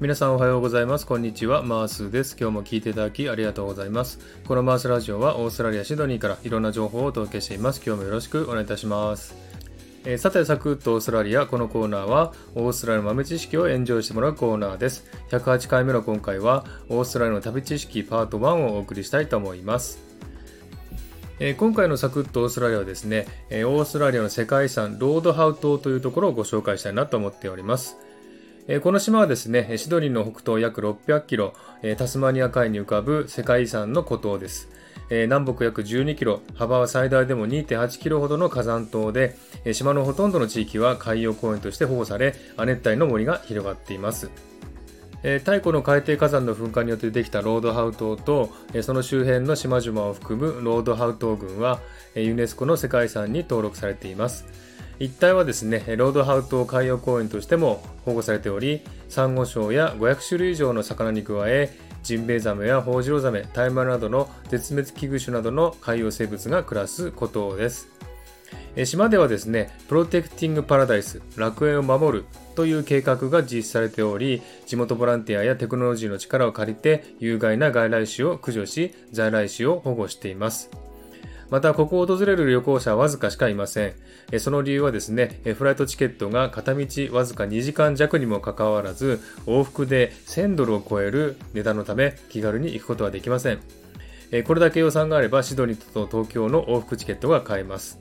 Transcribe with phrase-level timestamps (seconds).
[0.00, 1.06] 皆さんおはようございます。
[1.06, 1.62] こんにちは。
[1.62, 2.36] マースです。
[2.38, 4.18] 今日も聞いていただきありがとうございます。
[4.46, 7.80] このマースラジオはオーストラリア・シドニーからいろんな情報をお届けしています。
[7.86, 9.36] 今日もよろしくお願いいたします。
[10.04, 11.46] えー、さて、サクッとオーストラリア。
[11.46, 15.04] このコーナーはオーストラリアの豆知識をエンジョイしてもらうコーナーです。
[15.30, 20.00] 108回目の今回はオーストラリアの旅知識パート1をお送りしたいと思います。
[21.38, 27.96] えー、今回のサクッとオーストラリアはですね、えー、オーストラリアの世界遺産ロードハウ島というところをご紹介したいなと思っております。
[28.82, 31.52] この島はですね、シドニーの北東約600キロ、
[31.98, 34.70] タスマニア海に浮かぶ世界遺産の孤島です。
[35.10, 39.36] 南北約12キロ、幅は最大でも2.8キロほどの火山島で、
[39.74, 44.30] 島のほとんどの地域は海洋公園として保護され、亜熱帯の森が広がっています。
[45.22, 48.50] 太古の海底火山の噴火によってできたロードハウ島と
[48.82, 51.80] その周辺の島々を含むロードハウ島群は
[52.14, 54.46] ユネスコの世界遺産に登録されています。
[54.98, 67.88] 一帯はですね、ロードハウ島海洋公園としても保護されており、サンゴ礁や500種類以上の魚に加え、ジンベエザメやホウジロザメ、タイマルなどの絶滅危惧種などの海洋生物が暮らす孤島です。
[68.84, 80.70] 島ではですね、プロテクティングパラダイス、楽園を守るという計画が実施されており、地元ボランティアやテクノロジーの力を借りて有害な外来種を駆除し、在来種を保護しています。
[81.50, 83.94] また、ここを訪れる旅行者はわずかしかいません。
[84.38, 93.58] その理由はですね、フライトチケットが片道わずか2時間弱にもかかわらず、往復で1000ドルを超える値段のため、気軽に行くことはできません。
[94.44, 97.98] これだけ予算があれば、シドニーと東京の往復チケットが買えます。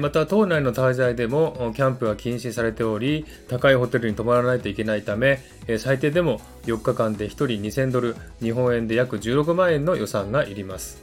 [0.00, 5.40] また、島内の滞在でもキャンプは禁止されており、高いホテルに泊まらないといけないため、
[5.78, 11.02] 最低でも4日間で1人2000ドル、日本円で約16万円の予算がいります。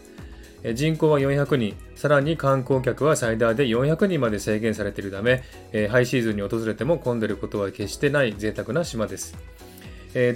[0.63, 5.43] 人口は400人、さらに観光客は最大で400人まで制限されているため、
[5.89, 9.35] ハイシーズンに訪れても混んでることは決してない贅沢な島です。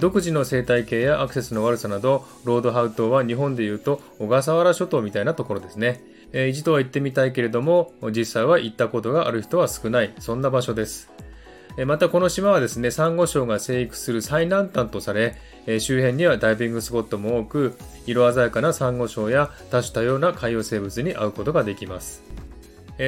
[0.00, 6.02] 独自の生態系やアクセスの悪さなど、ロードハウ島は日本でいうと小笠原諸島みたいなところですね。
[6.48, 11.10] 一度は行ってみたいけれども、実際は行ったことがある人は少ない、そんな場所です。
[11.84, 15.36] またこの島はですね、サンゴ礁が生育する最南端とされ、
[15.78, 17.74] 周辺にはダイビングスポットも多く、
[18.06, 22.22] 色鮮やかなサンゴ礁や多種多様な海洋生物に会うことができます。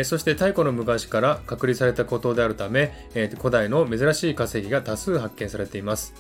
[0.05, 2.93] そして太古の昔から隔離された孤島であるため、
[3.39, 6.13] 古代の珍しい化石が多数発見されています。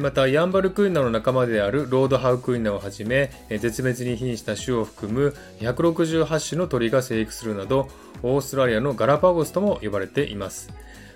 [0.00, 7.88] また、ヤンバルクイナの仲間であるロードハウクイナをはじめ、絶滅に瀕した種を含む168種の鳥が生育するなど、
[8.22, 10.70] オーストラリアのガラパゴスとも呼ばれています。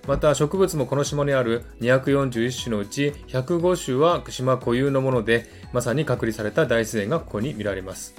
[0.06, 8.15] また植物もこの島にある241種のうち105種は島固有のものでまさに隔離された大自然がここに見られます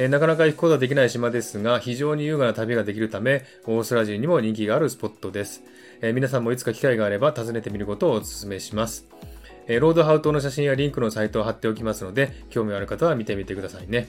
[0.00, 5.60] えなかなか行くことはできない島ですが、非常に優雅な旅ができるため、オーストラリアにも人気があるスポットです。
[6.00, 9.06] え皆さんもいつか機会があれば訪ねてみることをお勧めします。
[9.66, 14.08] ロードハウ島の写真やリンクのサイトを貼っておきますので、興味ある方は見てみてくださいね。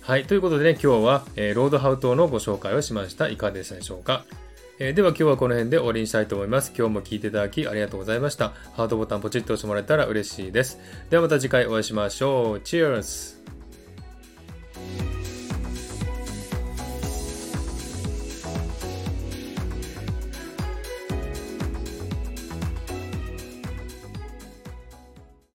[0.00, 3.28] はい、ということでね、今日は、えロードハウ島のご紹介をしました。
[3.28, 4.24] いかがでしたでしょうか？
[4.82, 6.72] えー、では今日はこの辺で終わりにしたいと思います。
[6.74, 8.54] 今日も聴いていただきありがとうございました。
[8.72, 10.78] ハートボタンポチッと押してもらえたら嬉しいです。
[11.10, 12.56] ではまた次回お会いしましょう。
[12.60, 13.39] Cheers!